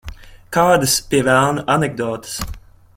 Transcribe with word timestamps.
Kādas, 0.57 0.95
pie 1.11 1.21
velna, 1.29 1.67
anekdotes? 1.77 2.39